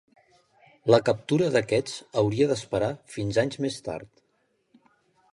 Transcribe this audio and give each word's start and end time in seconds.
La 0.91 0.99
captura 1.09 1.49
d'aquests 1.55 1.99
hauria 2.21 2.47
d'esperar 2.51 2.89
fins 3.17 3.39
anys 3.43 3.61
més 3.67 3.77
tard. 3.89 4.09